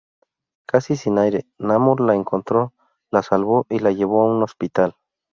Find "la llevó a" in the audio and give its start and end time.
3.77-4.35